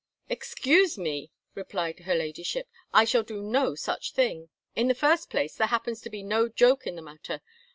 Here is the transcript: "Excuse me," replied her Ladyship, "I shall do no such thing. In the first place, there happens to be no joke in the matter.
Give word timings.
"Excuse 0.29 0.97
me," 0.97 1.29
replied 1.53 1.99
her 1.99 2.15
Ladyship, 2.15 2.67
"I 2.91 3.03
shall 3.05 3.21
do 3.21 3.39
no 3.39 3.75
such 3.75 4.13
thing. 4.13 4.49
In 4.75 4.87
the 4.87 4.95
first 4.95 5.29
place, 5.29 5.53
there 5.57 5.67
happens 5.67 6.01
to 6.01 6.09
be 6.09 6.23
no 6.23 6.49
joke 6.49 6.87
in 6.87 6.95
the 6.95 7.03
matter. 7.03 7.39